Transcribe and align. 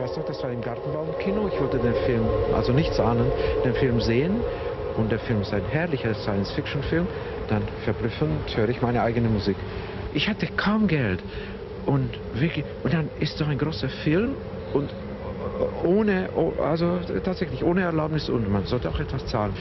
weiß 0.00 0.16
noch, 0.16 0.24
das 0.24 0.42
war 0.42 0.50
im 0.50 0.62
Gartenbaum-Kino. 0.62 1.48
Ich 1.52 1.60
wollte 1.60 1.78
den 1.78 1.94
Film, 2.06 2.22
also 2.54 2.72
nichts 2.72 2.98
ahnen, 2.98 3.30
den 3.64 3.74
Film 3.74 4.00
sehen. 4.00 4.40
Und 4.96 5.12
der 5.12 5.18
Film 5.18 5.42
ist 5.42 5.52
ein 5.52 5.64
herrlicher 5.70 6.14
Science-Fiction-Film. 6.14 7.06
Dann 7.48 7.62
verblüffend 7.84 8.56
höre 8.56 8.68
ich 8.68 8.82
meine 8.82 9.02
eigene 9.02 9.28
Musik. 9.28 9.56
Ich 10.14 10.28
hatte 10.28 10.48
kaum 10.56 10.86
Geld. 10.86 11.22
Und 11.86 12.10
wirklich, 12.34 12.64
und 12.82 12.92
dann 12.92 13.08
ist 13.20 13.40
doch 13.40 13.48
ein 13.48 13.58
großer 13.58 13.88
Film 13.88 14.34
und 14.72 14.90
ohne, 15.84 16.28
also 16.62 17.00
tatsächlich 17.24 17.64
ohne 17.64 17.82
Erlaubnis 17.82 18.28
und 18.28 18.50
man 18.50 18.64
sollte 18.66 18.88
auch 18.88 19.00
etwas 19.00 19.26
zahlen. 19.26 19.52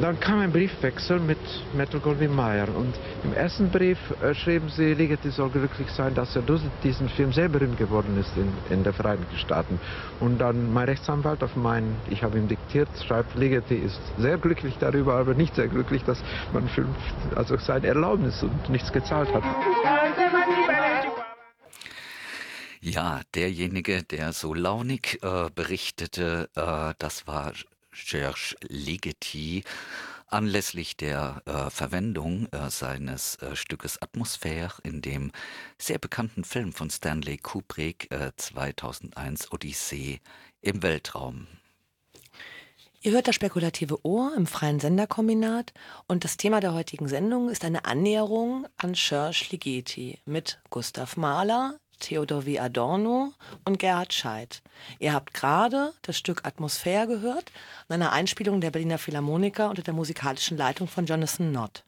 Dann 0.00 0.20
kam 0.20 0.38
ein 0.38 0.52
Briefwechsel 0.52 1.18
mit 1.18 1.38
Metro 1.74 1.98
Goldwyn 1.98 2.32
Mayer 2.32 2.68
und 2.68 2.94
im 3.24 3.32
ersten 3.32 3.68
Brief 3.68 3.98
äh, 4.22 4.32
schrieben 4.32 4.68
sie, 4.68 4.94
Ligeti 4.94 5.28
soll 5.30 5.50
glücklich 5.50 5.90
sein, 5.90 6.14
dass 6.14 6.36
er 6.36 6.42
durch 6.42 6.62
diesen 6.84 7.08
Film 7.08 7.32
sehr 7.32 7.48
berühmt 7.48 7.78
geworden 7.78 8.16
ist 8.16 8.30
in, 8.36 8.52
in 8.72 8.84
der 8.84 8.92
Vereinigten 8.92 9.36
Staaten. 9.36 9.80
Und 10.20 10.38
dann 10.38 10.72
mein 10.72 10.88
Rechtsanwalt 10.88 11.42
auf 11.42 11.56
mein, 11.56 11.96
ich 12.10 12.22
habe 12.22 12.38
ihm 12.38 12.46
diktiert, 12.46 12.88
schreibt, 13.08 13.34
Ligeti 13.34 13.74
ist 13.74 14.00
sehr 14.18 14.38
glücklich 14.38 14.74
darüber, 14.78 15.14
aber 15.14 15.34
nicht 15.34 15.56
sehr 15.56 15.66
glücklich, 15.66 16.04
dass 16.04 16.22
man 16.52 16.68
Film, 16.68 16.94
also 17.34 17.56
sein 17.56 17.82
Erlaubnis 17.82 18.40
und 18.44 18.70
nichts 18.70 18.92
gezahlt 18.92 19.34
hat. 19.34 19.42
Ja, 22.80 23.20
derjenige, 23.34 24.04
der 24.04 24.32
so 24.32 24.54
launig 24.54 25.18
äh, 25.22 25.50
berichtete, 25.52 26.48
äh, 26.54 26.94
das 26.98 27.26
war 27.26 27.52
Serge 28.06 28.56
Ligeti 28.68 29.64
anlässlich 30.28 30.96
der 30.96 31.42
äh, 31.46 31.70
Verwendung 31.70 32.48
äh, 32.52 32.70
seines 32.70 33.36
äh, 33.36 33.56
Stückes 33.56 34.00
Atmosphäre 34.02 34.74
in 34.82 35.00
dem 35.02 35.32
sehr 35.78 35.98
bekannten 35.98 36.44
Film 36.44 36.72
von 36.72 36.90
Stanley 36.90 37.38
Kubrick 37.38 38.08
2001 38.36 39.44
äh, 39.44 39.48
Odyssee 39.52 40.20
im 40.60 40.82
Weltraum. 40.82 41.46
Ihr 43.00 43.12
hört 43.12 43.28
das 43.28 43.36
spekulative 43.36 44.04
Ohr 44.04 44.34
im 44.36 44.46
freien 44.46 44.80
Senderkombinat 44.80 45.72
und 46.08 46.24
das 46.24 46.36
Thema 46.36 46.60
der 46.60 46.74
heutigen 46.74 47.06
Sendung 47.06 47.48
ist 47.48 47.64
eine 47.64 47.84
Annäherung 47.84 48.66
an 48.76 48.94
Serge 48.94 49.46
Ligeti 49.50 50.18
mit 50.24 50.60
Gustav 50.68 51.16
Mahler, 51.16 51.78
Theodor 51.98 52.46
W. 52.46 52.58
Adorno 52.58 53.32
und 53.64 53.78
Gerhard 53.78 54.12
Scheidt. 54.12 54.62
Ihr 54.98 55.12
habt 55.12 55.34
gerade 55.34 55.92
das 56.02 56.18
Stück 56.18 56.46
Atmosphäre 56.46 57.06
gehört, 57.06 57.52
in 57.88 57.94
einer 57.94 58.12
Einspielung 58.12 58.60
der 58.60 58.70
Berliner 58.70 58.98
Philharmoniker 58.98 59.70
unter 59.70 59.82
der 59.82 59.94
musikalischen 59.94 60.56
Leitung 60.56 60.88
von 60.88 61.06
Jonathan 61.06 61.52
Nott. 61.52 61.84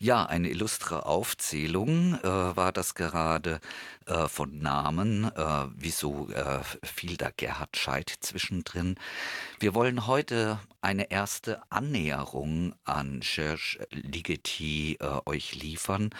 Ja, 0.00 0.26
eine 0.26 0.48
illustre 0.48 1.06
Aufzählung 1.06 2.14
äh, 2.22 2.22
war 2.22 2.70
das 2.70 2.94
gerade 2.94 3.58
äh, 4.06 4.28
von 4.28 4.60
Namen. 4.60 5.24
Äh, 5.24 5.66
wieso 5.74 6.28
äh, 6.30 6.60
fiel 6.84 7.16
da 7.16 7.30
Gerhard 7.36 7.76
Scheid 7.76 8.14
zwischendrin? 8.20 8.94
Wir 9.58 9.74
wollen 9.74 10.06
heute 10.06 10.60
eine 10.82 11.10
erste 11.10 11.60
Annäherung 11.68 12.76
an 12.84 13.22
Serge 13.22 13.84
Ligeti 13.90 14.98
äh, 15.00 15.18
euch 15.26 15.56
liefern. 15.56 16.10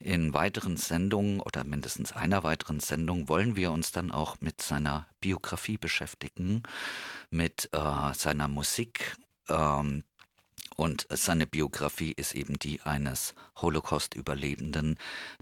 In 0.00 0.34
weiteren 0.34 0.76
Sendungen 0.76 1.38
oder 1.38 1.62
mindestens 1.62 2.12
einer 2.12 2.42
weiteren 2.42 2.80
Sendung 2.80 3.28
wollen 3.28 3.54
wir 3.54 3.70
uns 3.70 3.92
dann 3.92 4.10
auch 4.10 4.40
mit 4.40 4.60
seiner 4.60 5.06
Biografie 5.20 5.78
beschäftigen, 5.78 6.64
mit 7.30 7.68
äh, 7.70 8.12
seiner 8.12 8.48
Musik. 8.48 9.16
Ähm, 9.48 10.02
und 10.76 11.06
seine 11.10 11.46
Biografie 11.46 12.12
ist 12.16 12.34
eben 12.34 12.58
die 12.58 12.80
eines 12.82 13.34
Holocaust-Überlebenden, 13.56 14.98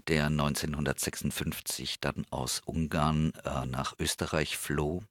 der 0.07 0.27
1956 0.27 1.99
dann 1.99 2.25
aus 2.29 2.61
Ungarn 2.65 3.33
äh, 3.43 3.65
nach 3.65 3.95
Österreich 3.99 4.57
floh. 4.57 5.03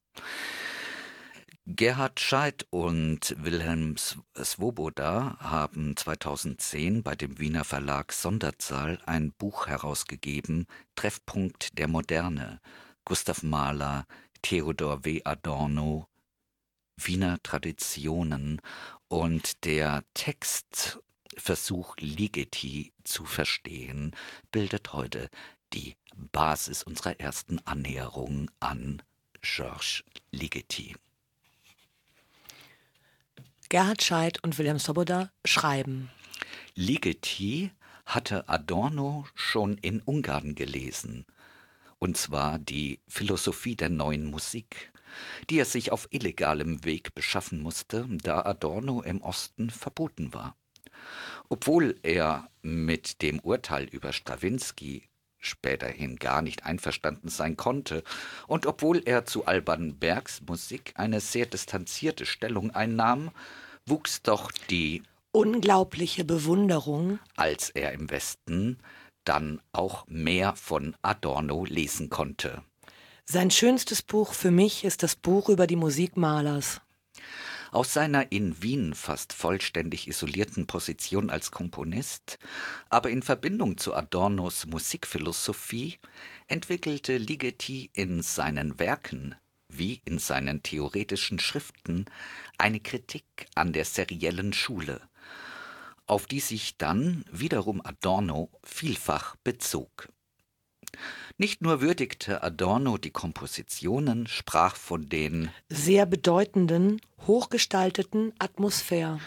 Gerhard 1.64 2.18
Scheidt 2.18 2.66
und 2.70 3.36
Wilhelm 3.38 3.94
Svoboda 3.96 5.36
haben 5.38 5.96
2010 5.96 7.04
bei 7.04 7.14
dem 7.14 7.38
Wiener 7.38 7.62
Verlag 7.62 8.12
Sonderzahl 8.12 8.98
ein 9.06 9.32
Buch 9.32 9.68
herausgegeben, 9.68 10.66
Treffpunkt 10.96 11.78
der 11.78 11.86
Moderne, 11.86 12.60
Gustav 13.04 13.44
Mahler, 13.44 14.06
Theodor 14.42 15.04
W. 15.04 15.20
Adorno, 15.24 16.08
Wiener 16.96 17.38
Traditionen 17.44 18.60
und 19.12 19.66
der 19.66 20.04
Textversuch 20.14 21.96
Ligeti 21.98 22.94
zu 23.04 23.26
verstehen 23.26 24.16
bildet 24.52 24.94
heute 24.94 25.28
die 25.74 25.96
Basis 26.16 26.82
unserer 26.82 27.20
ersten 27.20 27.58
Annäherung 27.66 28.50
an 28.58 29.02
Georges 29.42 30.02
Ligeti. 30.30 30.96
Gerhard 33.68 34.02
Scheid 34.02 34.42
und 34.42 34.56
Wilhelm 34.56 34.78
Soboda 34.78 35.30
schreiben. 35.44 36.10
Ligeti 36.74 37.70
hatte 38.06 38.48
Adorno 38.48 39.26
schon 39.34 39.76
in 39.76 40.00
Ungarn 40.00 40.54
gelesen, 40.54 41.26
und 41.98 42.16
zwar 42.16 42.58
die 42.58 42.98
Philosophie 43.08 43.76
der 43.76 43.90
neuen 43.90 44.24
Musik 44.24 44.91
die 45.50 45.58
er 45.58 45.64
sich 45.64 45.92
auf 45.92 46.08
illegalem 46.10 46.84
Weg 46.84 47.14
beschaffen 47.14 47.60
musste, 47.60 48.06
da 48.08 48.42
Adorno 48.42 49.02
im 49.02 49.22
Osten 49.22 49.70
verboten 49.70 50.32
war. 50.34 50.56
Obwohl 51.48 51.98
er 52.02 52.48
mit 52.62 53.22
dem 53.22 53.40
Urteil 53.40 53.84
über 53.84 54.12
Strawinski 54.12 55.08
späterhin 55.38 56.16
gar 56.16 56.40
nicht 56.40 56.64
einverstanden 56.64 57.28
sein 57.28 57.56
konnte, 57.56 58.02
und 58.46 58.66
obwohl 58.66 59.02
er 59.04 59.24
zu 59.24 59.44
Alban 59.46 59.98
Bergs 59.98 60.40
Musik 60.46 60.92
eine 60.96 61.20
sehr 61.20 61.46
distanzierte 61.46 62.26
Stellung 62.26 62.70
einnahm, 62.70 63.30
wuchs 63.84 64.22
doch 64.22 64.52
die 64.70 65.02
unglaubliche 65.32 66.24
Bewunderung, 66.24 67.18
als 67.36 67.70
er 67.70 67.92
im 67.92 68.10
Westen 68.10 68.78
dann 69.24 69.60
auch 69.72 70.06
mehr 70.06 70.54
von 70.56 70.96
Adorno 71.02 71.64
lesen 71.64 72.10
konnte. 72.10 72.62
Sein 73.32 73.50
schönstes 73.50 74.02
Buch 74.02 74.34
für 74.34 74.50
mich 74.50 74.84
ist 74.84 75.02
das 75.02 75.16
Buch 75.16 75.48
über 75.48 75.66
die 75.66 75.74
Musik 75.74 76.18
Malers. 76.18 76.82
Aus 77.70 77.94
seiner 77.94 78.30
in 78.30 78.62
Wien 78.62 78.92
fast 78.92 79.32
vollständig 79.32 80.06
isolierten 80.06 80.66
Position 80.66 81.30
als 81.30 81.50
Komponist, 81.50 82.38
aber 82.90 83.08
in 83.08 83.22
Verbindung 83.22 83.78
zu 83.78 83.94
Adornos 83.94 84.66
Musikphilosophie, 84.66 85.98
entwickelte 86.46 87.16
Ligeti 87.16 87.88
in 87.94 88.20
seinen 88.20 88.78
Werken 88.78 89.34
wie 89.66 90.02
in 90.04 90.18
seinen 90.18 90.62
theoretischen 90.62 91.38
Schriften 91.38 92.04
eine 92.58 92.80
Kritik 92.80 93.46
an 93.54 93.72
der 93.72 93.86
seriellen 93.86 94.52
Schule, 94.52 95.00
auf 96.04 96.26
die 96.26 96.40
sich 96.40 96.76
dann 96.76 97.24
wiederum 97.32 97.80
Adorno 97.82 98.50
vielfach 98.62 99.36
bezog. 99.36 100.10
Nicht 101.38 101.62
nur 101.62 101.80
würdigte 101.80 102.42
Adorno 102.42 102.98
die 102.98 103.10
Kompositionen, 103.10 104.26
sprach 104.26 104.76
von 104.76 105.08
den 105.08 105.50
sehr 105.68 106.06
bedeutenden, 106.06 107.00
hochgestalteten 107.26 108.32
Atmosphäre 108.38 109.18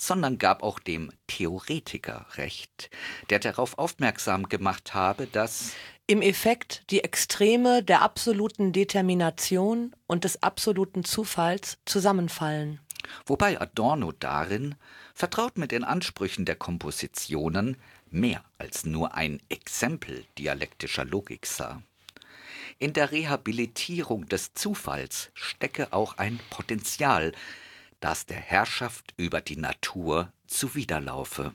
sondern 0.00 0.38
gab 0.38 0.62
auch 0.62 0.78
dem 0.78 1.12
Theoretiker 1.26 2.24
recht, 2.36 2.90
der 3.28 3.38
darauf 3.38 3.76
aufmerksam 3.76 4.48
gemacht 4.48 4.94
habe, 4.94 5.26
dass 5.26 5.72
im 6.06 6.22
Effekt 6.22 6.84
die 6.90 7.04
Extreme 7.04 7.84
der 7.84 8.02
absoluten 8.02 8.72
Determination 8.72 9.94
und 10.06 10.24
des 10.24 10.42
absoluten 10.42 11.04
Zufalls 11.04 11.78
zusammenfallen. 11.84 12.80
Wobei 13.26 13.60
Adorno 13.60 14.12
darin, 14.12 14.74
vertraut 15.14 15.58
mit 15.58 15.70
den 15.70 15.84
Ansprüchen 15.84 16.46
der 16.46 16.56
Kompositionen, 16.56 17.76
mehr 18.12 18.44
als 18.58 18.84
nur 18.84 19.14
ein 19.14 19.40
Exempel 19.48 20.24
dialektischer 20.38 21.04
Logik 21.04 21.46
sah. 21.46 21.82
In 22.78 22.92
der 22.92 23.12
Rehabilitierung 23.12 24.26
des 24.28 24.54
Zufalls 24.54 25.30
stecke 25.34 25.92
auch 25.92 26.18
ein 26.18 26.40
Potenzial, 26.50 27.32
das 28.00 28.26
der 28.26 28.38
Herrschaft 28.38 29.12
über 29.16 29.40
die 29.40 29.56
Natur 29.56 30.32
zuwiderlaufe. 30.46 31.52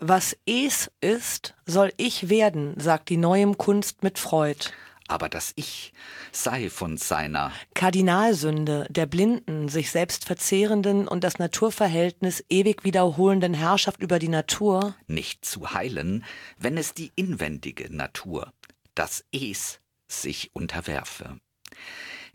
Was 0.00 0.36
es 0.46 0.90
ist, 1.00 1.54
soll 1.66 1.92
ich 1.96 2.28
werden, 2.28 2.78
sagt 2.78 3.08
die 3.08 3.16
neuem 3.16 3.58
Kunst 3.58 4.02
mit 4.02 4.18
Freud 4.18 4.70
aber 5.08 5.28
das 5.28 5.52
Ich 5.56 5.92
sei 6.32 6.70
von 6.70 6.96
seiner 6.96 7.52
Kardinalsünde 7.74 8.86
der 8.90 9.06
blinden, 9.06 9.68
sich 9.68 9.90
selbst 9.90 10.24
verzehrenden 10.24 11.08
und 11.08 11.24
das 11.24 11.38
Naturverhältnis 11.38 12.44
ewig 12.48 12.84
wiederholenden 12.84 13.54
Herrschaft 13.54 14.02
über 14.02 14.18
die 14.18 14.28
Natur 14.28 14.94
nicht 15.06 15.44
zu 15.44 15.72
heilen, 15.72 16.24
wenn 16.58 16.76
es 16.76 16.94
die 16.94 17.10
inwendige 17.16 17.92
Natur, 17.94 18.52
das 18.94 19.24
Es, 19.32 19.80
sich 20.06 20.50
unterwerfe. 20.54 21.40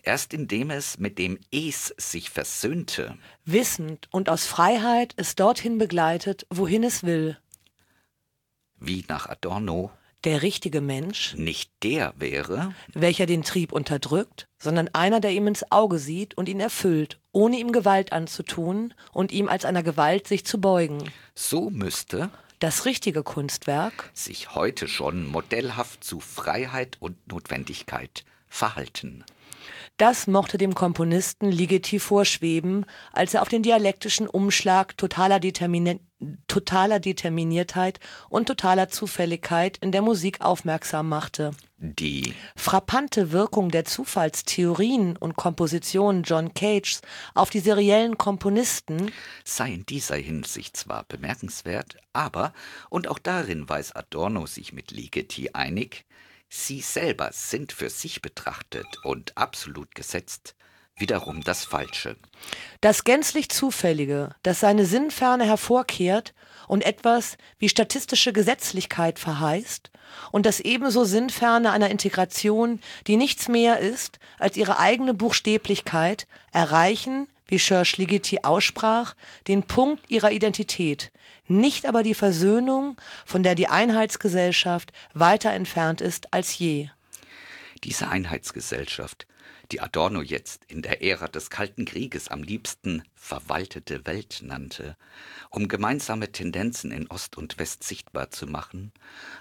Erst 0.02 0.34
indem 0.34 0.70
es 0.70 1.00
mit 1.00 1.18
dem 1.18 1.40
Es 1.50 1.94
sich 1.98 2.30
versöhnte, 2.30 3.18
wissend 3.46 4.10
und 4.12 4.30
aus 4.30 4.46
Freiheit 4.46 5.14
es 5.16 5.36
dorthin 5.36 5.78
begleitet, 5.78 6.46
wohin 6.50 6.84
es 6.84 7.04
will. 7.04 7.38
Wie 8.80 9.06
nach 9.08 9.28
Adorno 9.28 9.92
der 10.24 10.42
richtige 10.42 10.82
Mensch 10.82 11.36
nicht 11.36 11.72
der 11.84 12.14
wäre, 12.18 12.74
welcher 12.94 13.26
den 13.26 13.44
Trieb 13.44 13.72
unterdrückt, 13.72 14.48
sondern 14.58 14.90
einer, 14.94 15.20
der 15.20 15.32
ihm 15.32 15.48
ins 15.48 15.70
Auge 15.72 16.00
sieht 16.00 16.36
und 16.38 16.48
ihn 16.48 16.60
erfüllt, 16.60 17.20
ohne 17.32 17.58
ihm 17.58 17.72
Gewalt 17.72 18.14
anzutun 18.14 18.94
und 19.12 19.32
ihm 19.32 19.50
als 19.50 19.66
einer 19.66 19.84
Gewalt 19.84 20.28
sich 20.28 20.46
zu 20.46 20.60
beugen. 20.60 21.12
so 21.36 21.70
müsste 21.70 22.30
Das 22.60 22.86
richtige 22.86 23.24
Kunstwerk 23.24 24.10
sich 24.14 24.56
heute 24.56 24.88
schon 24.88 25.28
modellhaft 25.28 26.04
zu 26.04 26.20
Freiheit 26.20 26.98
und 27.00 27.28
Notwendigkeit 27.28 28.24
verhalten. 28.48 29.26
Das 29.98 30.26
mochte 30.26 30.58
dem 30.58 30.74
Komponisten 30.74 31.52
Ligeti 31.52 32.00
vorschweben, 32.00 32.86
als 33.12 33.36
er 33.36 33.44
auf 33.44 33.50
den 33.50 33.62
dialektischen 33.62 34.28
Umschlag 34.28 34.98
totaler, 34.98 35.40
Determini 35.40 36.00
totaler 36.48 37.00
Determiniertheit 37.00 38.00
und 38.30 38.48
totaler 38.48 38.90
Zufälligkeit 38.90 39.78
in 39.78 39.92
der 39.92 40.02
Musik 40.02 40.42
aufmerksam 40.42 41.10
machte. 41.10 41.52
Die 41.78 42.34
Frappante 42.56 43.32
Wirkung 43.32 43.70
der 43.70 43.84
Zufallstheorien 43.86 45.18
und 45.18 45.36
Kompositionen 45.36 46.24
John 46.24 46.54
Cages 46.54 47.02
auf 47.36 47.50
die 47.50 47.60
seriellen 47.60 48.18
Komponisten 48.18 49.12
sei 49.44 49.74
in 49.74 49.86
dieser 49.86 50.16
Hinsicht 50.16 50.78
zwar 50.78 51.04
bemerkenswert, 51.04 51.98
aber, 52.14 52.54
und 52.90 53.10
auch 53.10 53.20
darin 53.20 53.68
weiß 53.68 53.96
Adorno 53.96 54.46
sich 54.46 54.72
mit 54.72 54.92
Ligeti 54.92 55.52
einig, 55.54 56.06
sie 56.54 56.82
selber 56.82 57.30
sind 57.34 57.72
für 57.74 57.90
sich 57.90 58.22
betrachtet 58.22 58.86
und 59.04 59.36
absolut 59.38 59.96
gesetzt 59.96 60.56
wiederum 60.96 61.42
das 61.42 61.66
Falsche. 61.66 62.16
Das 62.80 63.04
gänzlich 63.04 63.50
Zufällige, 63.50 64.36
das 64.44 64.60
seine 64.60 64.86
Sinnferne 64.86 65.46
hervorkehrt 65.46 66.34
und 66.68 66.86
etwas 66.86 67.38
wie 67.58 67.70
statistische 67.70 68.32
Gesetzlichkeit 68.32 69.18
verheißt, 69.20 69.90
und 70.32 70.46
das 70.46 70.60
ebenso 70.60 71.06
Sinnferne 71.06 71.72
einer 71.72 71.90
Integration, 71.90 72.80
die 73.08 73.18
nichts 73.18 73.48
mehr 73.48 73.80
ist 73.80 74.20
als 74.38 74.58
ihre 74.58 74.78
eigene 74.78 75.16
Buchstäblichkeit, 75.16 76.28
erreichen, 76.52 77.28
wie 77.48 77.58
Schörsch 77.58 77.98
Ligeti 77.98 78.40
aussprach, 78.44 79.16
den 79.48 79.64
Punkt 79.64 80.12
ihrer 80.12 80.32
Identität, 80.32 81.12
nicht 81.48 81.86
aber 81.86 82.04
die 82.04 82.14
Versöhnung, 82.14 82.98
von 83.26 83.44
der 83.44 83.56
die 83.56 83.68
Einheitsgesellschaft 83.68 84.94
weiter 85.14 85.52
entfernt 85.52 86.02
ist 86.02 86.34
als 86.34 86.58
je. 86.58 86.90
Diese 87.84 88.08
Einheitsgesellschaft, 88.08 89.28
die 89.72 89.82
Adorno 89.82 90.22
jetzt 90.22 90.66
in 90.66 90.82
der 90.82 91.02
Ära 91.02 91.28
des 91.28 91.50
Kalten 91.50 91.86
Krieges 91.86 92.28
am 92.28 92.44
liebsten 92.44 93.04
verwaltete 93.16 94.06
Welt 94.06 94.42
nannte, 94.44 94.98
um 95.50 95.68
gemeinsame 95.68 96.32
Tendenzen 96.32 96.92
in 96.92 97.08
Ost 97.08 97.38
und 97.38 97.58
West 97.58 97.84
sichtbar 97.84 98.32
zu 98.32 98.46
machen, 98.46 98.92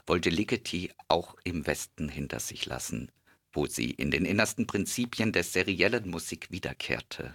wollte 0.07 0.31
Ligeti 0.31 0.91
auch 1.09 1.37
im 1.45 1.67
Westen 1.67 2.09
hinter 2.09 2.41
sich 2.41 2.67
lassen, 2.67 3.11
wo 3.53 3.67
sie 3.67 3.91
in 3.91 4.11
den 4.11 4.25
innersten 4.25 4.67
Prinzipien 4.67 5.33
der 5.33 5.45
seriellen 5.45 6.09
Musik 6.09 6.51
wiederkehrte. 6.51 7.35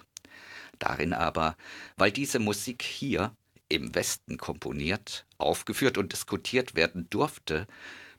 Darin 0.79 1.13
aber, 1.13 1.55
weil 1.97 2.11
diese 2.11 2.39
Musik 2.39 2.83
hier 2.83 3.35
im 3.69 3.95
Westen 3.95 4.37
komponiert, 4.37 5.25
aufgeführt 5.37 5.97
und 5.97 6.13
diskutiert 6.13 6.75
werden 6.75 7.09
durfte, 7.09 7.67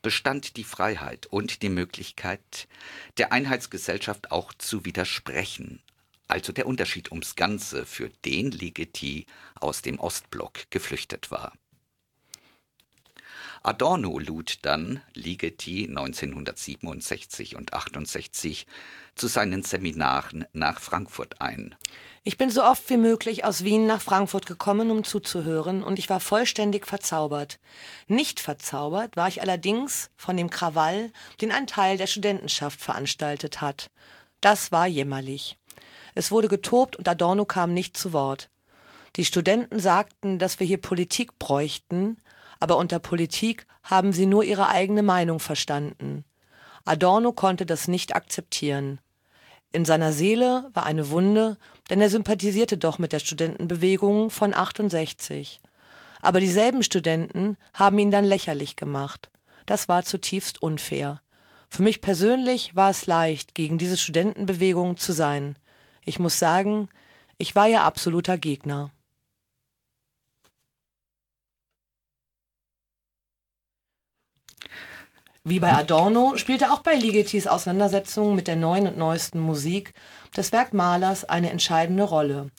bestand 0.03 0.57
die 0.57 0.65
Freiheit 0.65 1.27
und 1.27 1.63
die 1.63 1.69
Möglichkeit, 1.69 2.69
der 3.17 3.33
Einheitsgesellschaft 3.33 4.31
auch 4.31 4.53
zu 4.55 4.85
widersprechen, 4.85 5.83
also 6.29 6.53
der 6.53 6.67
Unterschied 6.67 7.11
ums 7.11 7.35
Ganze, 7.37 7.85
für 7.87 8.11
den 8.25 8.51
Ligeti 8.51 9.27
aus 9.57 9.83
dem 9.83 9.99
Ostblock 9.99 10.71
geflüchtet 10.71 11.31
war. 11.31 11.53
Adorno 13.63 14.19
lud 14.19 14.59
dann 14.63 15.01
Ligeti 15.15 15.87
1967 15.89 17.57
und 17.57 17.73
68 17.73 18.67
zu 19.15 19.27
seinen 19.27 19.63
Seminaren 19.63 20.47
nach 20.53 20.81
Frankfurt 20.81 21.41
ein. 21.41 21.75
Ich 22.25 22.37
bin 22.37 22.51
so 22.51 22.63
oft 22.63 22.89
wie 22.91 22.97
möglich 22.97 23.45
aus 23.45 23.65
Wien 23.65 23.87
nach 23.87 24.01
Frankfurt 24.01 24.47
gekommen, 24.47 24.91
um 24.91 25.03
zuzuhören, 25.03 25.83
und 25.83 25.99
ich 25.99 26.11
war 26.11 26.21
vollständig 26.21 26.87
verzaubert. 26.87 27.59
Nicht 28.07 28.41
verzaubert 28.41 29.17
war 29.17 29.29
ich 29.29 29.41
allerdings 29.41 30.11
von 30.17 30.37
dem 30.37 30.51
Krawall, 30.51 31.11
den 31.41 31.53
ein 31.53 31.67
Teil 31.67 31.97
der 31.97 32.07
Studentenschaft 32.07 32.81
veranstaltet 32.81 33.61
hat. 33.61 33.91
Das 34.41 34.73
war 34.73 34.87
jämmerlich. 34.87 35.57
Es 36.15 36.31
wurde 36.31 36.49
getobt 36.49 36.97
und 36.97 37.09
Adorno 37.09 37.45
kam 37.45 37.75
nicht 37.75 37.97
zu 37.97 38.13
Wort. 38.13 38.51
Die 39.17 39.25
Studenten 39.25 39.81
sagten, 39.81 40.39
dass 40.39 40.61
wir 40.61 40.67
hier 40.67 40.81
Politik 40.81 41.39
bräuchten, 41.39 42.19
aber 42.61 42.77
unter 42.77 42.99
Politik 42.99 43.67
haben 43.83 44.13
sie 44.13 44.27
nur 44.27 44.45
ihre 44.45 44.69
eigene 44.69 45.03
Meinung 45.03 45.41
verstanden. 45.41 46.25
Adorno 46.85 47.33
konnte 47.33 47.67
das 47.67 47.89
nicht 47.89 48.15
akzeptieren. 48.15 49.01
In 49.73 49.85
seiner 49.85 50.13
Seele 50.13 50.71
war 50.73 50.87
eine 50.87 51.11
Wunde, 51.11 51.59
denn 51.91 52.01
er 52.01 52.09
sympathisierte 52.09 52.79
doch 52.79 52.99
mit 52.99 53.13
der 53.13 53.19
Studentenbewegung 53.19 54.31
von 54.31 54.55
68. 54.55 55.61
Aber 56.23 56.41
dieselben 56.41 56.83
Studenten 56.83 57.57
haben 57.75 57.99
ihn 57.99 58.11
dann 58.11 58.25
lächerlich 58.25 58.77
gemacht. 58.77 59.31
Das 59.67 59.89
war 59.89 60.05
zutiefst 60.05 60.63
unfair. 60.63 61.21
Für 61.69 61.83
mich 61.83 62.01
persönlich 62.01 62.75
war 62.75 62.91
es 62.91 63.07
leicht, 63.07 63.55
gegen 63.55 63.77
diese 63.77 63.99
Studentenbewegung 63.99 64.97
zu 64.97 65.13
sein. 65.13 65.57
Ich 66.05 66.19
muss 66.19 66.39
sagen, 66.39 66.89
ich 67.37 67.55
war 67.55 67.69
ihr 67.69 67.83
absoluter 67.83 68.39
Gegner. 68.39 68.91
Wie 75.49 75.61
bei 75.61 75.73
Adorno 75.73 76.37
spielte 76.37 76.71
auch 76.71 76.81
bei 76.81 76.95
Ligetis 76.95 77.47
Auseinandersetzung 77.47 78.35
mit 78.35 78.49
der 78.49 78.57
neuen 78.57 78.87
und 78.87 78.99
neuesten 78.99 79.41
Musik 79.41 79.95
des 80.37 80.53
Werk 80.53 80.75
Malers 80.75 81.25
eine 81.25 81.49
entscheidende 81.49 82.03
Rolle. 82.03 82.51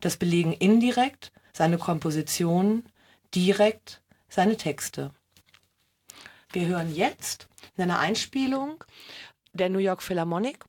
Das 0.00 0.18
belegen 0.18 0.52
indirekt 0.52 1.32
seine 1.54 1.78
Kompositionen, 1.78 2.84
direkt 3.34 4.02
seine 4.28 4.58
Texte. 4.58 5.12
Wir 6.52 6.66
hören 6.66 6.94
jetzt 6.94 7.48
in 7.78 7.84
einer 7.84 7.98
Einspielung 7.98 8.84
der 9.54 9.70
New 9.70 9.78
York 9.78 10.02
Philharmonic 10.02 10.66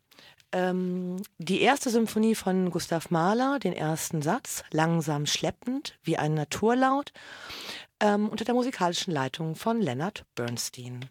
ähm, 0.54 1.22
die 1.40 1.60
erste 1.60 1.90
Symphonie 1.90 2.36
von 2.36 2.72
Gustav 2.72 3.10
Mahler, 3.10 3.60
den 3.60 3.74
ersten 3.74 4.22
Satz, 4.22 4.64
langsam 4.72 5.26
schleppend 5.26 6.00
wie 6.04 6.16
ein 6.16 6.36
Naturlaut, 6.36 7.12
ähm, 8.00 8.30
unter 8.30 8.46
der 8.46 8.56
musikalischen 8.56 9.12
Leitung 9.12 9.56
von 9.56 9.82
Leonard 9.82 10.24
Bernstein. 10.36 11.10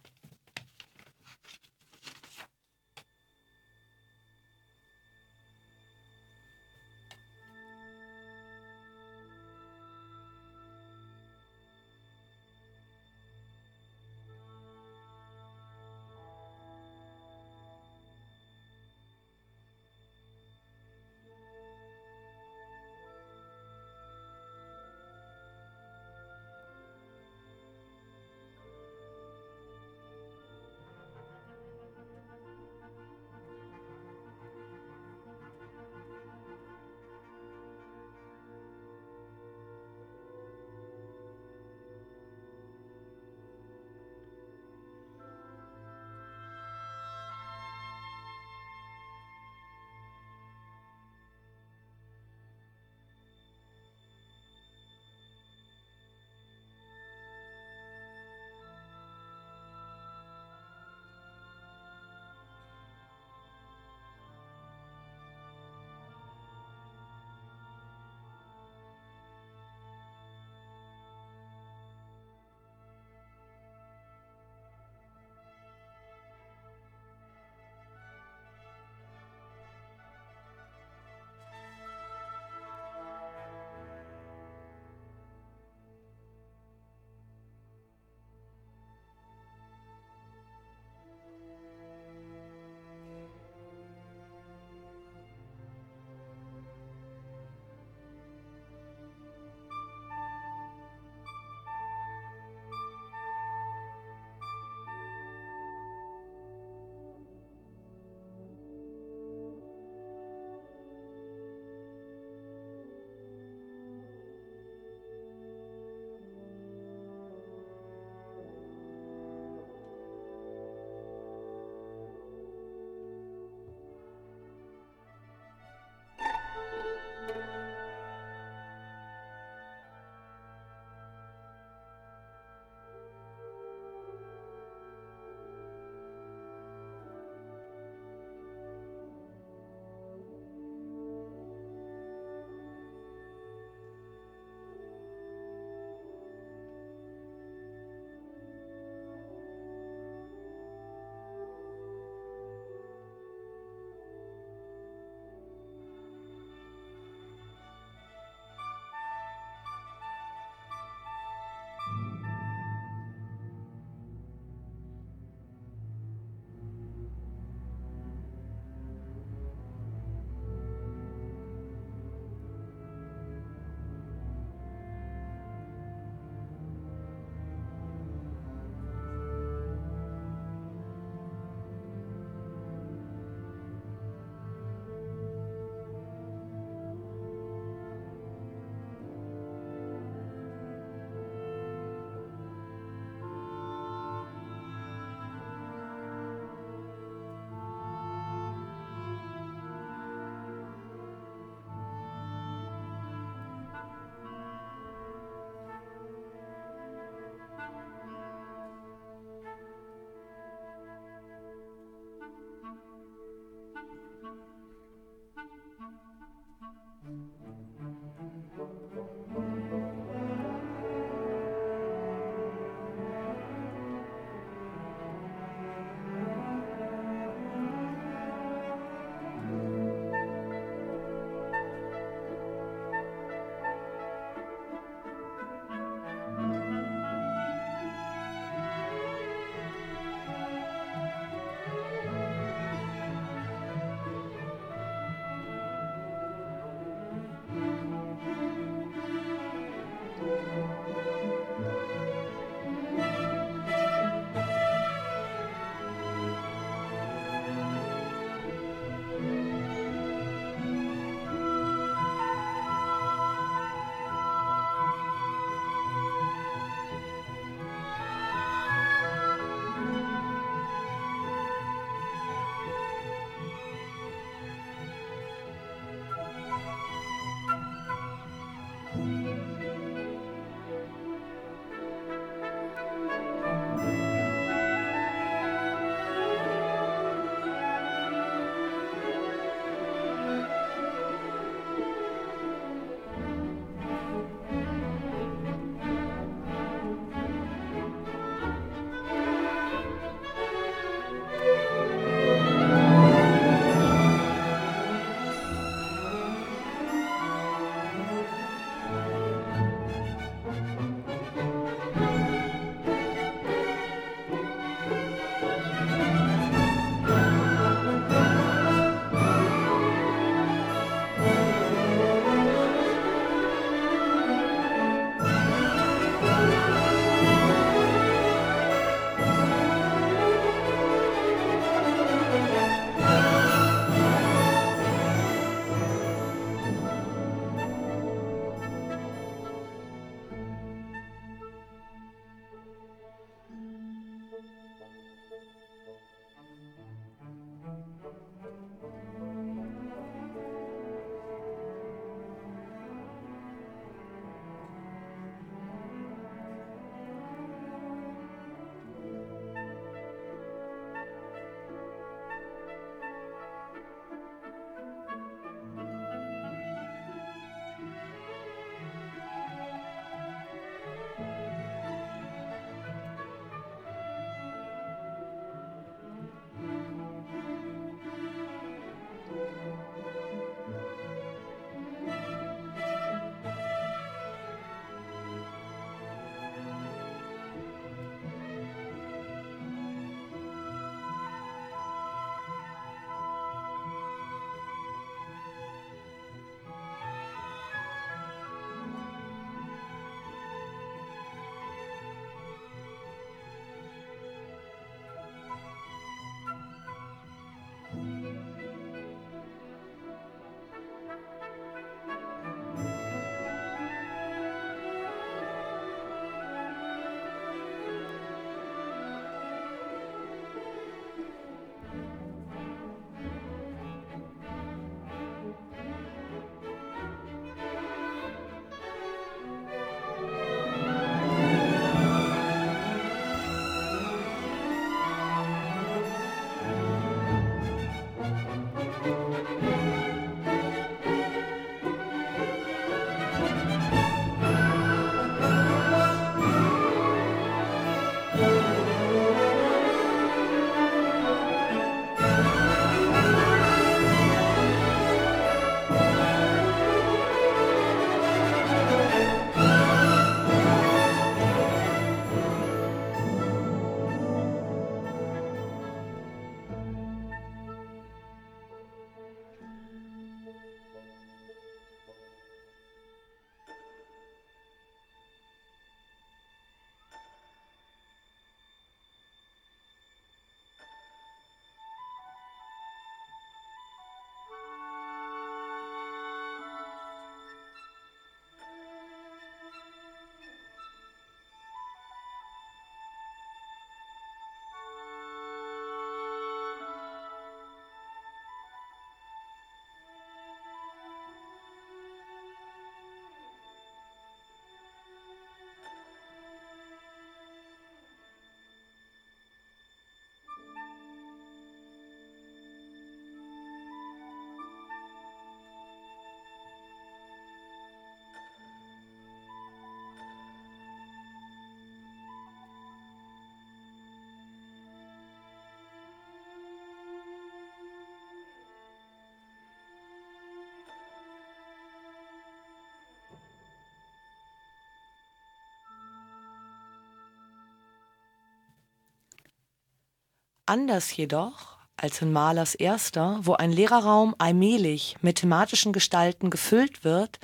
Anders 540.66 541.14
jedoch 541.14 541.76
als 541.96 542.22
in 542.22 542.32
Malers 542.32 542.74
erster, 542.74 543.38
wo 543.42 543.52
ein 543.52 543.70
Lehrerraum 543.70 544.34
allmählich 544.38 545.16
mit 545.20 545.36
thematischen 545.36 545.92
Gestalten 545.92 546.48
gefüllt 546.48 547.04
wird, 547.04 547.38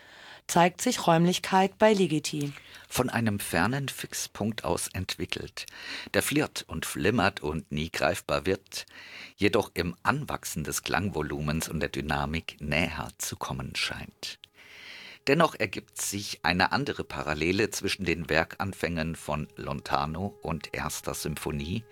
zeigt 0.46 0.80
sich 0.80 1.06
Räumlichkeit 1.06 1.78
bei 1.78 1.92
Ligeti. 1.92 2.52
Von 2.88 3.10
einem 3.10 3.38
fernen 3.38 3.88
Fixpunkt 3.88 4.64
aus 4.64 4.88
entwickelt, 4.88 5.66
der 6.14 6.22
flirrt 6.22 6.64
und 6.66 6.86
flimmert 6.86 7.40
und 7.40 7.70
nie 7.70 7.90
greifbar 7.90 8.46
wird, 8.46 8.86
jedoch 9.36 9.70
im 9.74 9.94
Anwachsen 10.02 10.64
des 10.64 10.82
Klangvolumens 10.82 11.68
und 11.68 11.80
der 11.80 11.90
Dynamik 11.90 12.56
näher 12.60 13.10
zu 13.18 13.36
kommen 13.36 13.76
scheint. 13.76 14.38
Dennoch 15.30 15.54
ergibt 15.54 16.02
sich 16.02 16.40
eine 16.42 16.72
andere 16.72 17.04
Parallele 17.04 17.70
zwischen 17.70 18.04
den 18.04 18.28
Werkanfängen 18.28 19.14
von 19.14 19.46
Lontano 19.54 20.36
und 20.42 20.70
erster 20.72 21.14
Symphonie, 21.14 21.84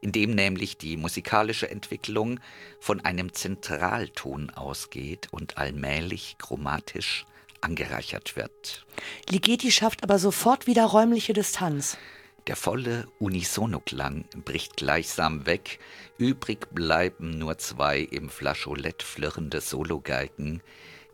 in 0.00 0.10
dem 0.10 0.30
nämlich 0.30 0.78
die 0.78 0.96
musikalische 0.96 1.70
Entwicklung 1.70 2.40
von 2.80 3.04
einem 3.04 3.34
Zentralton 3.34 4.48
ausgeht 4.48 5.28
und 5.32 5.58
allmählich 5.58 6.36
chromatisch 6.38 7.26
angereichert 7.60 8.36
wird. 8.36 8.86
Ligeti 9.28 9.70
schafft 9.70 10.02
aber 10.02 10.18
sofort 10.18 10.66
wieder 10.66 10.86
räumliche 10.86 11.34
Distanz. 11.34 11.98
Der 12.46 12.56
volle 12.56 13.06
Unisonoklang 13.18 14.24
bricht 14.46 14.78
gleichsam 14.78 15.44
weg, 15.44 15.78
übrig 16.16 16.68
bleiben 16.72 17.36
nur 17.36 17.58
zwei 17.58 17.98
im 17.98 18.30
Flascholett 18.30 19.02
flirrende 19.02 19.60
Sologeigen, 19.60 20.62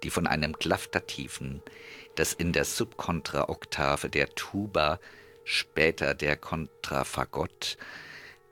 die 0.05 0.11
von 0.11 0.27
einem 0.27 0.59
Klaftativen, 0.59 1.63
das 2.15 2.33
in 2.33 2.53
der 2.53 2.65
Subkontraoktave 2.65 4.09
der 4.09 4.29
Tuba, 4.35 5.01
später 5.45 6.15
der 6.15 6.37
Kontrafagott, 6.37 7.77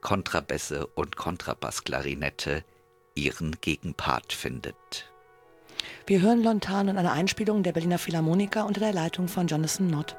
Kontrabässe 0.00 0.86
und 0.86 1.16
Kontrabassklarinette 1.16 2.64
ihren 3.14 3.60
Gegenpart 3.60 4.32
findet. 4.32 5.10
Wir 6.06 6.20
hören 6.22 6.42
Lontano 6.42 6.90
in 6.90 6.98
einer 6.98 7.12
Einspielung 7.12 7.62
der 7.62 7.72
Berliner 7.72 7.98
Philharmoniker 7.98 8.66
unter 8.66 8.80
der 8.80 8.92
Leitung 8.92 9.28
von 9.28 9.46
Jonathan 9.46 9.88
Nott. 9.88 10.16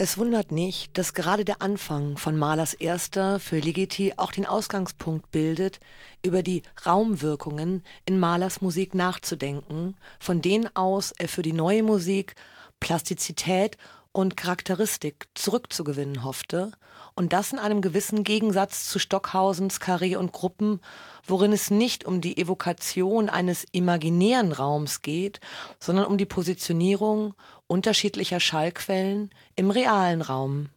Es 0.00 0.16
wundert 0.16 0.52
nicht, 0.52 0.96
dass 0.96 1.12
gerade 1.12 1.44
der 1.44 1.60
Anfang 1.60 2.18
von 2.18 2.36
Mahlers 2.36 2.72
erster 2.72 3.40
für 3.40 3.58
Ligeti 3.58 4.14
auch 4.16 4.30
den 4.30 4.46
Ausgangspunkt 4.46 5.32
bildet, 5.32 5.80
über 6.24 6.44
die 6.44 6.62
Raumwirkungen 6.86 7.82
in 8.06 8.20
Mahlers 8.20 8.60
Musik 8.60 8.94
nachzudenken, 8.94 9.96
von 10.20 10.40
denen 10.40 10.70
aus 10.76 11.10
er 11.18 11.26
für 11.26 11.42
die 11.42 11.52
neue 11.52 11.82
Musik 11.82 12.36
Plastizität 12.78 13.76
und 14.12 14.36
Charakteristik 14.36 15.28
zurückzugewinnen 15.34 16.24
hoffte, 16.24 16.72
und 17.14 17.32
das 17.32 17.52
in 17.52 17.58
einem 17.58 17.82
gewissen 17.82 18.22
Gegensatz 18.22 18.88
zu 18.88 19.00
Stockhausens 19.00 19.80
Karree 19.80 20.14
und 20.14 20.30
Gruppen, 20.30 20.80
worin 21.26 21.52
es 21.52 21.68
nicht 21.68 22.04
um 22.04 22.20
die 22.20 22.38
Evokation 22.38 23.28
eines 23.28 23.66
imaginären 23.72 24.52
Raums 24.52 25.02
geht, 25.02 25.40
sondern 25.80 26.06
um 26.06 26.16
die 26.16 26.26
Positionierung 26.26 27.34
unterschiedlicher 27.66 28.38
Schallquellen 28.38 29.30
im 29.56 29.72
realen 29.72 30.22
Raum. 30.22 30.68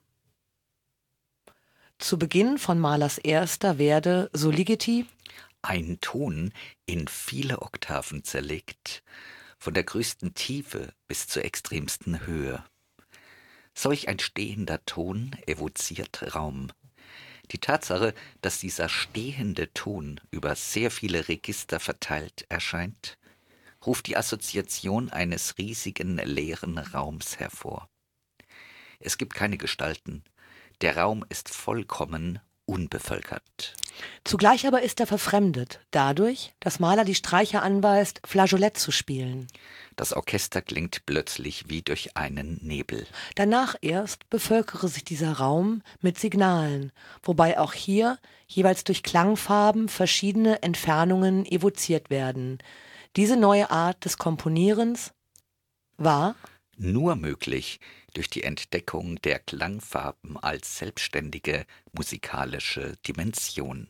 Zu 1.99 2.17
Beginn 2.17 2.57
von 2.57 2.79
Mahlers 2.79 3.19
erster 3.19 3.77
werde, 3.77 4.31
so 4.33 4.49
Ligeti, 4.49 5.05
ein 5.61 5.99
Ton 6.01 6.51
in 6.87 7.07
viele 7.07 7.61
Oktaven 7.61 8.23
zerlegt, 8.23 9.03
von 9.59 9.75
der 9.75 9.83
größten 9.83 10.33
Tiefe 10.33 10.91
bis 11.07 11.27
zur 11.27 11.45
extremsten 11.45 12.25
Höhe. 12.25 12.63
Solch 13.73 14.07
ein 14.07 14.19
stehender 14.19 14.83
Ton 14.85 15.35
evoziert 15.47 16.35
Raum. 16.35 16.71
Die 17.51 17.59
Tatsache, 17.59 18.13
dass 18.41 18.59
dieser 18.59 18.87
stehende 18.87 19.73
Ton 19.73 20.21
über 20.29 20.55
sehr 20.55 20.91
viele 20.91 21.27
Register 21.27 21.79
verteilt 21.79 22.45
erscheint, 22.49 23.17
ruft 23.85 24.07
die 24.07 24.15
Assoziation 24.15 25.09
eines 25.09 25.57
riesigen 25.57 26.17
leeren 26.17 26.77
Raums 26.77 27.39
hervor. 27.39 27.89
Es 28.99 29.17
gibt 29.17 29.33
keine 29.33 29.57
Gestalten, 29.57 30.23
der 30.81 30.97
Raum 30.97 31.25
ist 31.29 31.49
vollkommen 31.49 32.39
unbevölkert. 32.71 33.73
Zugleich 34.23 34.65
aber 34.65 34.81
ist 34.81 34.99
er 35.01 35.05
verfremdet, 35.05 35.81
dadurch, 35.91 36.53
dass 36.61 36.79
Mahler 36.79 37.03
die 37.03 37.15
Streicher 37.15 37.61
anweist, 37.61 38.21
Flageolett 38.25 38.77
zu 38.77 38.91
spielen. 38.91 39.47
Das 39.97 40.13
Orchester 40.13 40.61
klingt 40.61 41.05
plötzlich 41.05 41.67
wie 41.67 41.81
durch 41.81 42.15
einen 42.15 42.59
Nebel. 42.63 43.05
Danach 43.35 43.75
erst 43.81 44.29
bevölkere 44.29 44.87
sich 44.87 45.03
dieser 45.03 45.33
Raum 45.33 45.83
mit 45.99 46.17
Signalen, 46.17 46.93
wobei 47.21 47.59
auch 47.59 47.73
hier 47.73 48.17
jeweils 48.47 48.85
durch 48.85 49.03
Klangfarben 49.03 49.89
verschiedene 49.89 50.63
Entfernungen 50.63 51.45
evoziert 51.45 52.09
werden. 52.09 52.59
Diese 53.17 53.35
neue 53.35 53.69
Art 53.69 54.05
des 54.05 54.17
Komponierens 54.17 55.11
war 55.97 56.35
nur 56.77 57.15
möglich 57.15 57.79
durch 58.13 58.29
die 58.29 58.43
Entdeckung 58.43 59.21
der 59.21 59.39
Klangfarben 59.39 60.37
als 60.37 60.77
selbstständige 60.77 61.65
musikalische 61.93 62.93
Dimension. 63.07 63.87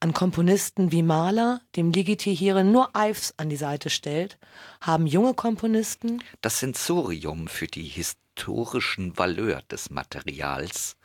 An 0.00 0.12
Komponisten 0.12 0.92
wie 0.92 1.02
Mahler, 1.02 1.60
dem 1.76 1.92
Ligeti 1.92 2.34
hierin 2.34 2.72
nur 2.72 2.90
Ives 2.96 3.34
an 3.36 3.48
die 3.48 3.56
Seite 3.56 3.90
stellt, 3.90 4.38
haben 4.80 5.06
junge 5.06 5.34
Komponisten 5.34 6.22
das 6.40 6.60
Sensorium 6.60 7.48
für 7.48 7.66
die 7.66 7.84
historischen 7.84 9.16
Valeur 9.18 9.62
des 9.62 9.90
Materials 9.90 10.96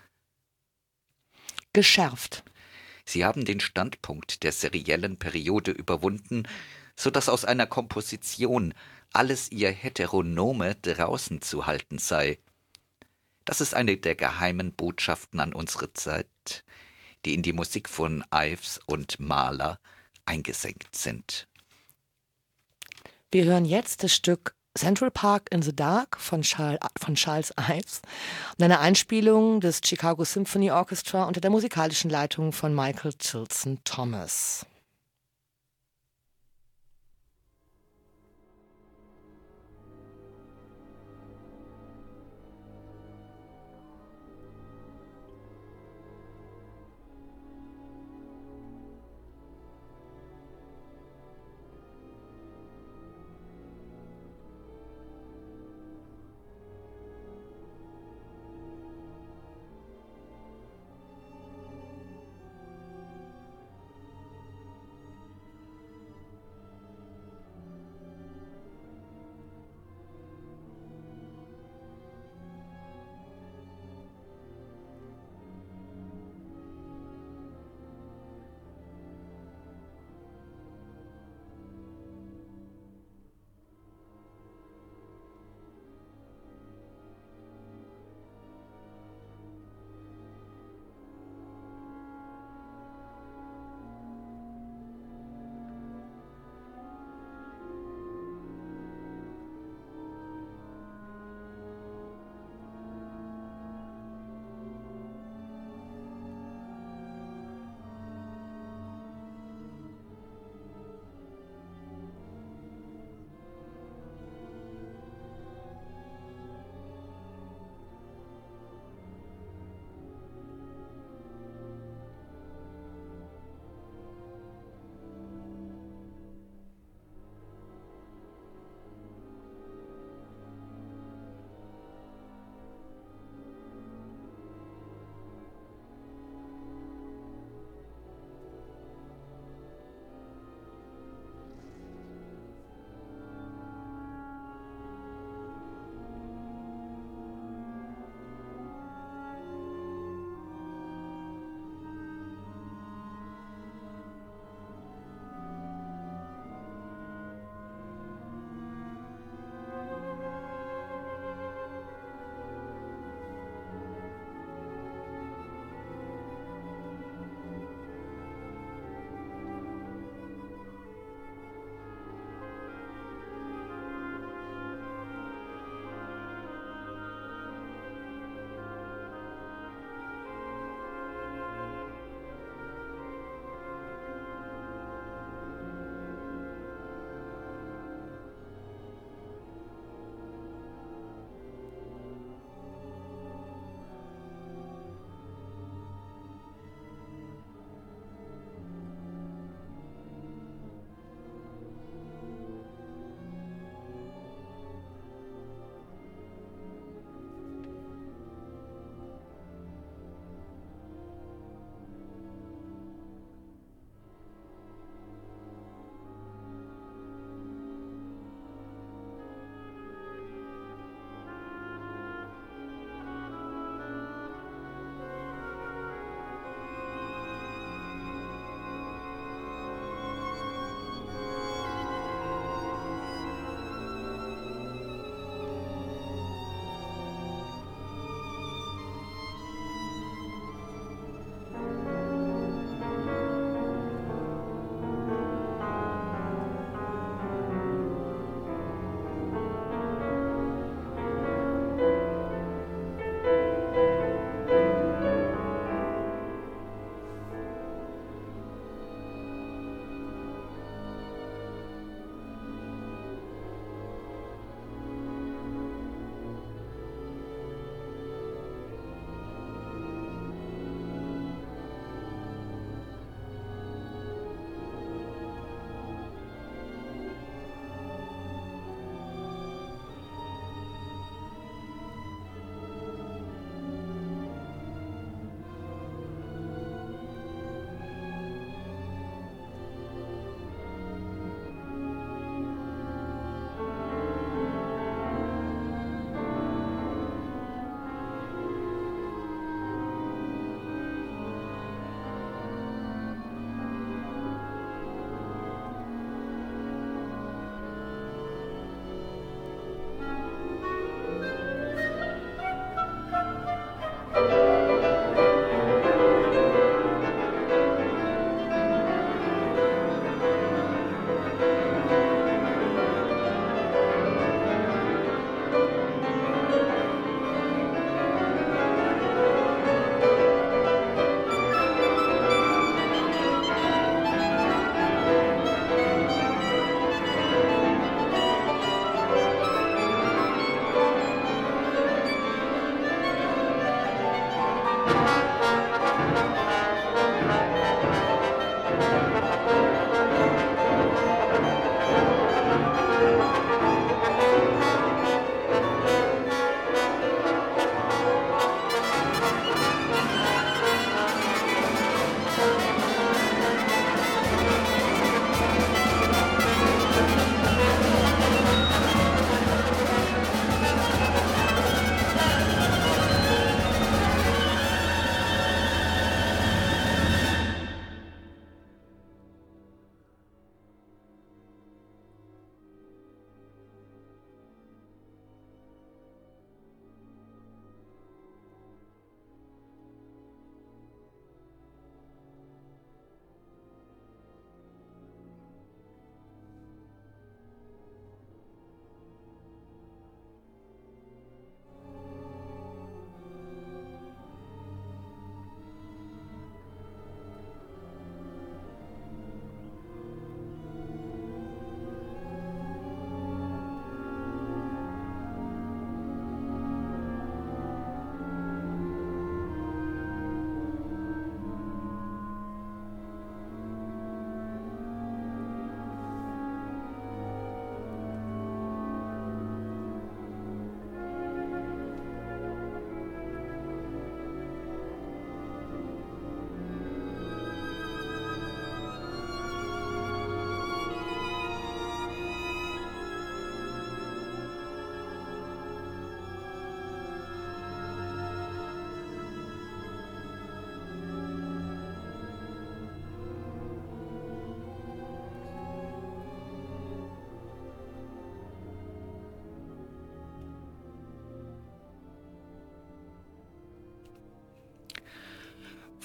geschärft. 1.74 2.43
Sie 3.05 3.26
haben 3.26 3.45
den 3.45 3.60
Standpunkt 3.60 4.43
der 4.43 4.51
seriellen 4.51 5.18
Periode 5.18 5.72
überwunden, 5.72 6.47
so 6.95 7.10
dass 7.10 7.30
aus 7.30 7.45
einer 7.45 7.66
Komposition 7.66 8.74
alles 9.14 9.51
ihr 9.51 9.72
Heteronome 9.72 10.76
draußen 10.76 11.41
zu 11.41 11.66
halten 11.66 11.97
sei. 11.97 12.38
Das 13.45 13.61
ist 13.61 13.73
eine 13.73 13.97
der 13.97 14.15
geheimen 14.15 14.73
Botschaften 14.73 15.39
an 15.39 15.53
unsere 15.53 15.93
Zeit, 15.93 16.63
die 17.25 17.33
in 17.33 17.41
die 17.41 17.53
Musik 17.53 17.89
von 17.89 18.23
Ives 18.33 18.79
und 18.85 19.19
Mahler 19.19 19.79
eingesenkt 20.25 20.95
sind. 20.95 21.47
Wir 23.31 23.45
hören 23.45 23.65
jetzt 23.65 24.03
das 24.03 24.13
Stück 24.13 24.55
Central 24.75 25.11
Park 25.11 25.49
in 25.51 25.61
the 25.61 25.75
Dark 25.75 26.17
von, 26.19 26.41
Charles, 26.41 26.79
von 26.97 27.15
Charles 27.15 27.53
Ives 27.59 28.01
und 28.57 28.63
eine 28.63 28.79
Einspielung 28.79 29.59
des 29.59 29.81
Chicago 29.83 30.23
Symphony 30.23 30.71
Orchestra 30.71 31.25
unter 31.25 31.41
der 31.41 31.49
musikalischen 31.49 32.09
Leitung 32.09 32.53
von 32.53 32.73
Michael 32.73 33.13
Chilson 33.13 33.79
Thomas. 33.83 34.65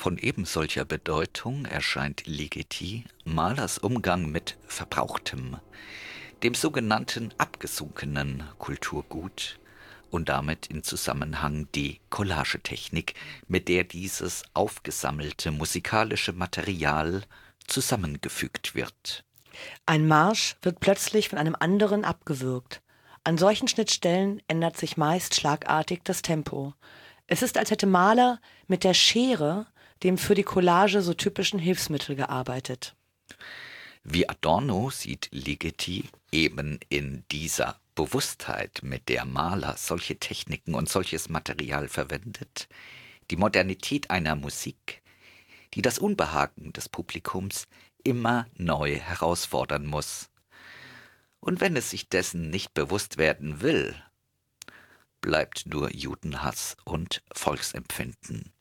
Von 0.05 0.19
ebensolcher 0.19 0.85
Bedeutung 0.85 1.65
erscheint 1.65 2.27
Ligeti 2.27 3.05
Malers 3.25 3.79
Umgang 3.79 4.31
mit 4.31 4.59
Verbrauchtem, 4.67 5.57
dem 6.43 6.55
sogenannten 6.55 7.33
abgesunkenen 7.39 8.45
Kulturgut 8.59 9.59
und 10.11 10.29
damit 10.29 10.67
in 10.67 10.83
Zusammenhang 10.83 11.69
die 11.75 12.03
Collagetechnik, 12.11 13.15
mit 13.49 13.67
der 13.69 13.85
dieses 13.85 14.43
aufgesammelte 14.53 15.51
musikalische 15.53 16.35
Material 16.35 17.23
zusammengefügt 17.67 18.75
wird. 18.75 19.25
Ein 19.87 20.07
Marsch 20.07 20.57
wird 20.61 20.81
plötzlich 20.81 21.31
von 21.31 21.39
einem 21.39 21.57
anderen 21.59 22.05
abgewürgt. 22.05 22.83
An 23.25 23.39
solchen 23.39 23.69
Schnittstellen 23.69 24.43
ändert 24.49 24.77
sich 24.77 24.99
meist 24.99 25.35
schlagartig 25.35 26.03
das 26.05 26.21
Tempo. 26.21 26.75
Es 27.27 27.41
ist, 27.41 27.57
als 27.57 27.71
hätte 27.71 27.87
Maler 27.87 28.39
mit 28.67 28.85
der 28.85 28.93
Schere 28.93 29.67
dem 30.05 30.19
für 30.19 30.35
die 30.35 30.45
Collage 30.45 31.03
so 31.03 31.15
typischen 31.15 31.59
Hilfsmittel 31.59 32.15
gearbeitet. 32.15 32.95
Wie 34.05 34.29
Adorno 34.29 34.91
sieht 34.91 35.29
Ligeti 35.33 36.05
eben 36.31 36.79
in 36.91 37.25
dieser 37.33 37.81
Bewusstheit, 37.95 38.81
mit 38.83 39.09
der 39.09 39.25
Maler 39.25 39.77
solche 39.79 40.19
Techniken 40.19 40.75
und 40.75 40.89
solches 40.89 41.29
Material 41.29 41.89
verwendet, 41.89 42.69
die 43.31 43.37
Modernität 43.37 44.11
einer 44.11 44.37
Musik, 44.37 45.03
die 45.73 45.81
das 45.81 45.99
Unbehagen 45.99 46.73
des 46.73 46.89
Publikums 46.89 47.67
immer 48.03 48.47
neu 48.57 48.97
herausfordern 48.97 49.87
muss. 49.87 50.29
Und 51.41 51.61
wenn 51.61 51.77
es 51.77 51.91
sich 51.91 52.09
dessen 52.09 52.51
nicht 52.51 52.75
bewusst 52.75 53.17
werden 53.17 53.63
will, 53.63 53.95
bleibt 55.23 55.67
nur 55.67 55.95
Judenhass 55.95 56.77
und 56.85 57.23
Volksempfinden. 57.33 58.54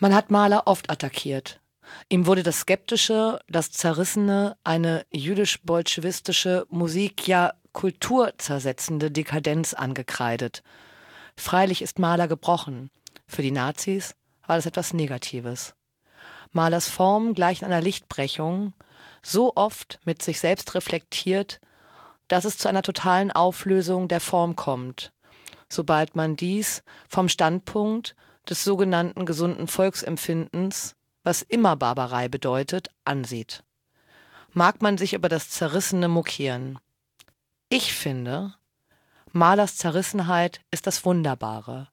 Man 0.00 0.14
hat 0.14 0.30
Mahler 0.30 0.66
oft 0.66 0.90
attackiert. 0.90 1.60
Ihm 2.08 2.26
wurde 2.26 2.42
das 2.42 2.60
Skeptische, 2.60 3.38
das 3.46 3.70
Zerrissene, 3.70 4.56
eine 4.64 5.06
jüdisch-bolschewistische, 5.12 6.66
Musik 6.68 7.28
ja 7.28 7.52
kulturzersetzende 7.72 9.10
Dekadenz 9.10 9.74
angekreidet. 9.74 10.62
Freilich 11.36 11.82
ist 11.82 11.98
Mahler 11.98 12.28
gebrochen. 12.28 12.90
Für 13.26 13.42
die 13.42 13.50
Nazis 13.50 14.14
war 14.46 14.56
das 14.56 14.66
etwas 14.66 14.92
Negatives. 14.92 15.74
Mahlers 16.52 16.88
Form 16.88 17.34
gleicht 17.34 17.64
einer 17.64 17.80
Lichtbrechung, 17.80 18.72
so 19.22 19.54
oft 19.56 20.00
mit 20.04 20.22
sich 20.22 20.40
selbst 20.40 20.74
reflektiert, 20.74 21.60
dass 22.28 22.44
es 22.44 22.58
zu 22.58 22.68
einer 22.68 22.82
totalen 22.82 23.30
Auflösung 23.32 24.08
der 24.08 24.20
Form 24.20 24.56
kommt, 24.56 25.12
sobald 25.68 26.14
man 26.16 26.36
dies 26.36 26.82
vom 27.08 27.28
Standpunkt 27.28 28.14
des 28.48 28.64
sogenannten 28.64 29.26
gesunden 29.26 29.66
Volksempfindens, 29.66 30.96
was 31.22 31.42
immer 31.42 31.76
Barbarei 31.76 32.28
bedeutet, 32.28 32.88
ansieht. 33.04 33.64
Mag 34.52 34.82
man 34.82 34.98
sich 34.98 35.14
über 35.14 35.28
das 35.28 35.50
Zerrissene 35.50 36.08
mokieren. 36.08 36.78
Ich 37.68 37.92
finde, 37.92 38.54
Malers 39.32 39.76
Zerrissenheit 39.76 40.60
ist 40.70 40.86
das 40.86 41.04
Wunderbare. 41.04 41.88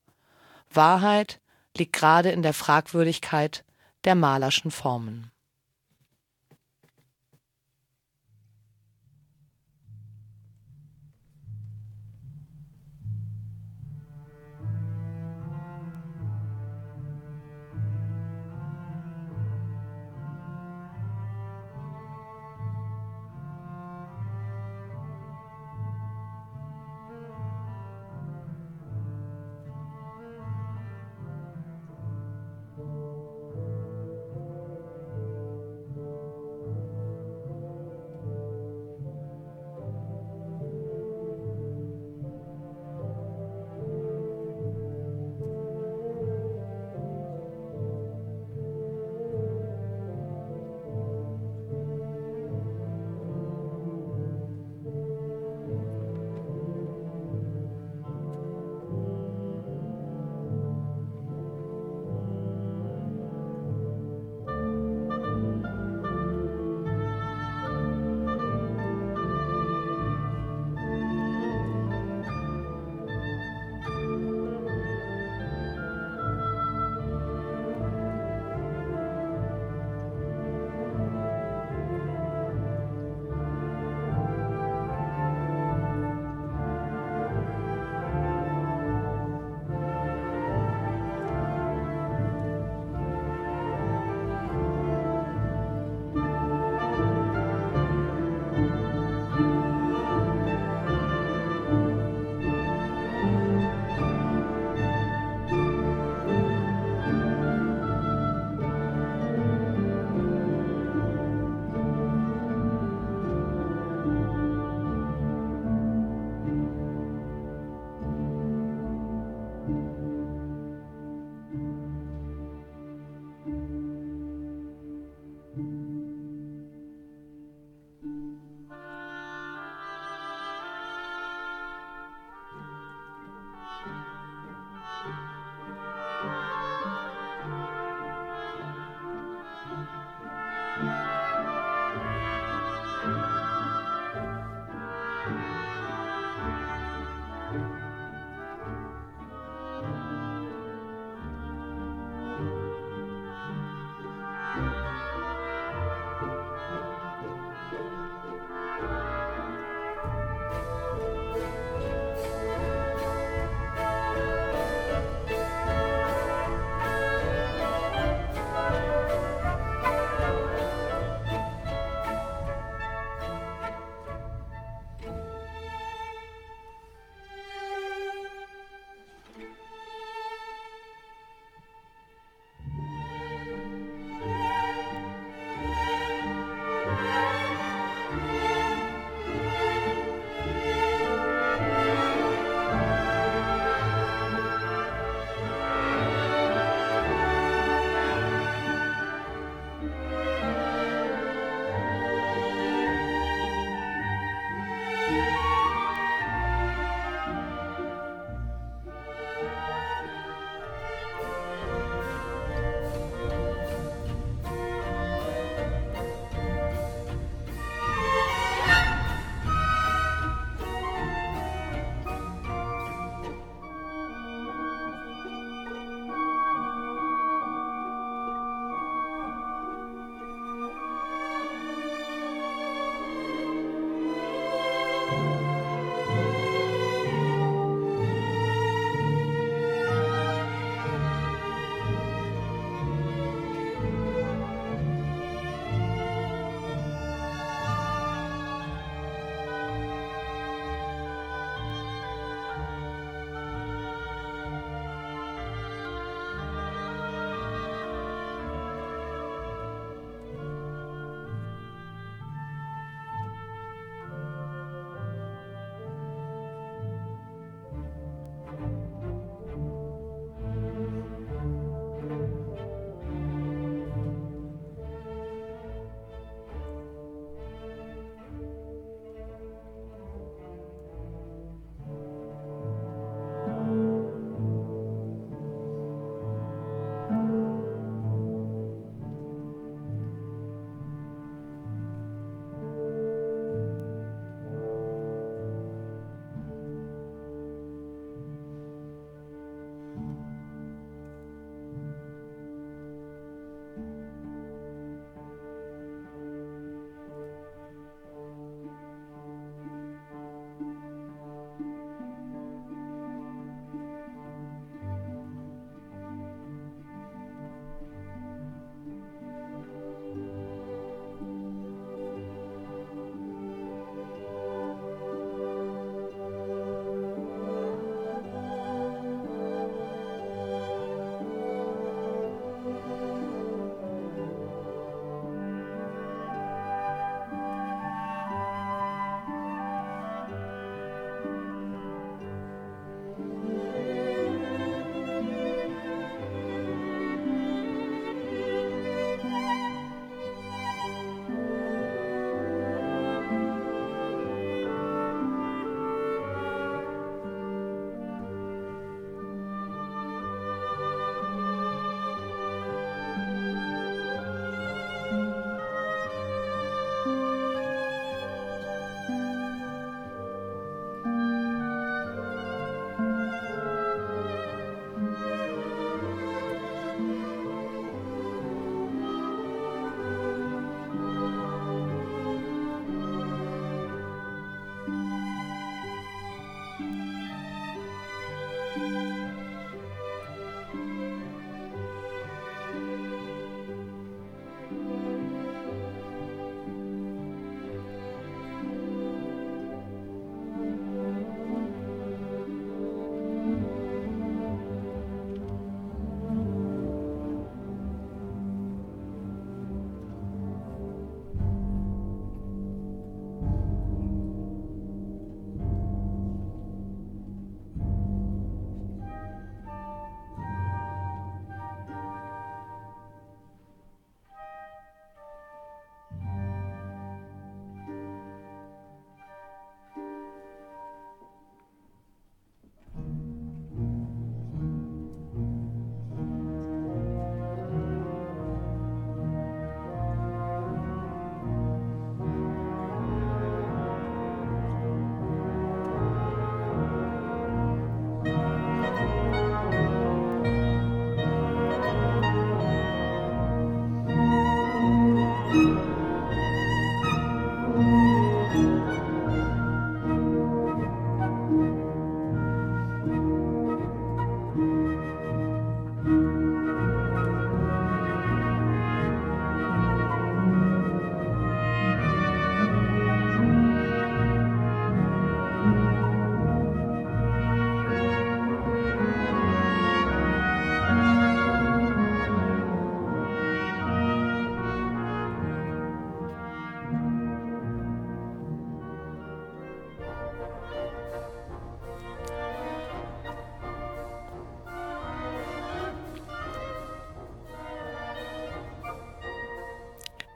Wahrheit 0.70 1.42
liegt 1.76 1.94
gerade 1.94 2.32
in 2.32 2.44
der 2.44 2.54
Fragwürdigkeit 2.54 3.66
der 4.04 4.16
malerschen 4.16 4.70
Formen. 4.70 5.31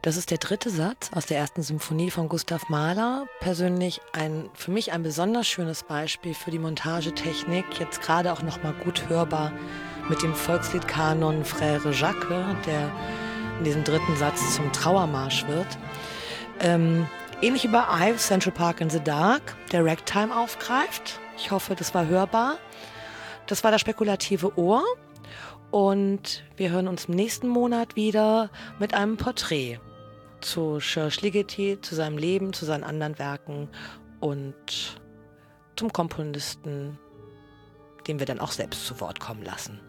Das 0.06 0.18
ist 0.18 0.30
der 0.30 0.38
dritte 0.38 0.70
Satz 0.70 1.10
aus 1.16 1.26
der 1.26 1.40
ersten 1.40 1.64
Symphonie 1.64 2.12
von 2.12 2.30
Gustav 2.30 2.70
Mahler. 2.70 3.26
Persönlich 3.40 4.02
ein, 4.14 4.52
für 4.54 4.70
mich 4.70 4.92
ein 4.92 5.02
besonders 5.02 5.48
schönes 5.48 5.82
Beispiel 5.82 6.36
für 6.36 6.52
die 6.52 6.60
Montagetechnik. 6.60 7.66
Jetzt 7.80 8.04
gerade 8.04 8.32
auch 8.32 8.44
noch 8.44 8.62
mal 8.62 8.74
gut 8.84 9.10
hörbar 9.10 9.52
mit 10.08 10.22
dem 10.22 10.36
Volksliedkanon 10.36 11.44
Frère 11.44 11.90
Jacques, 11.90 12.30
der 12.68 12.92
in 13.58 13.64
diesem 13.64 13.84
dritten 13.84 14.16
Satz 14.16 14.56
zum 14.56 14.72
Trauermarsch 14.72 15.48
wird. 15.48 15.80
Ähm, 16.60 17.08
ähnlich 17.42 17.64
wie 17.64 17.70
bei 17.70 18.12
Ive 18.12 18.18
Central 18.18 18.54
Park 18.54 18.82
in 18.82 18.92
the 18.92 19.00
Dark, 19.00 19.56
der 19.72 19.84
Ragtime 19.84 20.38
aufgreift. 20.38 21.20
Ich 21.36 21.50
hoffe, 21.50 21.74
das 21.74 21.96
war 21.96 22.06
hörbar. 22.06 22.60
Das 23.48 23.64
war 23.64 23.72
das 23.72 23.82
spekulative 23.82 24.56
Ohr. 24.56 24.84
Und 25.72 26.44
wir 26.58 26.70
hören 26.70 26.88
uns 26.88 27.06
im 27.06 27.16
nächsten 27.16 27.48
Monat 27.48 27.96
wieder 27.96 28.52
mit 28.78 28.94
einem 28.94 29.18
Porträt 29.18 29.80
zu 30.46 30.80
Serge 30.80 31.22
Ligeti, 31.22 31.80
zu 31.82 31.96
seinem 31.96 32.18
Leben, 32.18 32.54
zu 32.54 32.66
seinen 32.66 32.84
anderen 32.84 33.18
Werken 33.18 33.68
und 34.20 35.00
zum 35.76 35.92
Komponisten, 35.92 36.98
den 38.08 38.20
wir 38.20 38.26
dann 38.26 38.40
auch 38.40 38.52
selbst 38.52 38.86
zu 38.86 39.00
Wort 39.02 39.20
kommen 39.20 39.44
lassen. 39.44 39.80